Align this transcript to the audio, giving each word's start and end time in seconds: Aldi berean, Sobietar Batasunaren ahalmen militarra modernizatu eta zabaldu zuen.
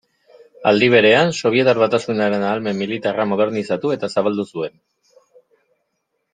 Aldi 0.69 0.87
berean, 0.93 1.33
Sobietar 1.41 1.81
Batasunaren 1.83 2.47
ahalmen 2.47 2.81
militarra 2.85 3.29
modernizatu 3.35 3.95
eta 3.99 4.13
zabaldu 4.17 4.47
zuen. 4.55 4.77